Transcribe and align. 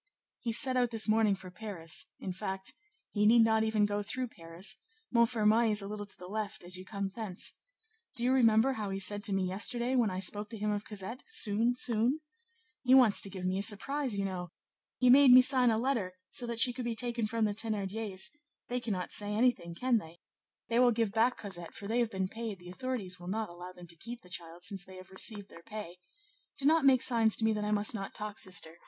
"He 0.39 0.51
set 0.51 0.75
out 0.75 0.89
this 0.89 1.07
morning 1.07 1.35
for 1.35 1.51
Paris; 1.51 2.07
in 2.19 2.31
fact, 2.33 2.73
he 3.11 3.27
need 3.27 3.43
not 3.43 3.63
even 3.63 3.85
go 3.85 4.01
through 4.01 4.29
Paris; 4.29 4.77
Montfermeil 5.13 5.69
is 5.69 5.79
a 5.83 5.87
little 5.87 6.07
to 6.07 6.17
the 6.17 6.25
left 6.27 6.63
as 6.63 6.75
you 6.75 6.83
come 6.83 7.09
thence. 7.09 7.53
Do 8.15 8.23
you 8.23 8.33
remember 8.33 8.73
how 8.73 8.89
he 8.89 8.97
said 8.99 9.23
to 9.25 9.31
me 9.31 9.43
yesterday, 9.47 9.95
when 9.95 10.09
I 10.09 10.19
spoke 10.19 10.49
to 10.49 10.57
him 10.57 10.71
of 10.71 10.85
Cosette, 10.85 11.21
Soon, 11.27 11.75
soon? 11.75 12.21
He 12.81 12.95
wants 12.95 13.21
to 13.21 13.29
give 13.29 13.45
me 13.45 13.59
a 13.59 13.61
surprise, 13.61 14.17
you 14.17 14.25
know! 14.25 14.49
he 14.97 15.11
made 15.11 15.29
me 15.29 15.39
sign 15.43 15.69
a 15.69 15.77
letter 15.77 16.13
so 16.31 16.47
that 16.47 16.59
she 16.59 16.73
could 16.73 16.85
be 16.85 16.95
taken 16.95 17.27
from 17.27 17.45
the 17.45 17.53
Thénardiers; 17.53 18.31
they 18.69 18.79
cannot 18.79 19.11
say 19.11 19.31
anything, 19.35 19.75
can 19.75 19.99
they? 19.99 20.17
they 20.67 20.79
will 20.79 20.91
give 20.91 21.11
back 21.11 21.37
Cosette, 21.37 21.75
for 21.75 21.87
they 21.87 21.99
have 21.99 22.09
been 22.09 22.27
paid; 22.27 22.57
the 22.57 22.71
authorities 22.71 23.19
will 23.19 23.27
not 23.27 23.49
allow 23.49 23.71
them 23.71 23.85
to 23.85 23.95
keep 23.95 24.21
the 24.23 24.29
child 24.29 24.63
since 24.63 24.83
they 24.83 24.95
have 24.95 25.11
received 25.11 25.49
their 25.49 25.61
pay. 25.61 25.97
Do 26.57 26.65
not 26.65 26.85
make 26.85 27.03
signs 27.03 27.37
to 27.37 27.45
me 27.45 27.53
that 27.53 27.63
I 27.63 27.69
must 27.69 27.93
not 27.93 28.15
talk, 28.15 28.39
sister! 28.39 28.77